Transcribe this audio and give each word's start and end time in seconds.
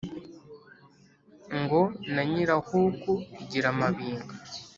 Ngo 1.61 1.81
na 2.13 2.21
nyirahuku 2.29 3.11
igira 3.43 3.67
amabinga 3.73 4.33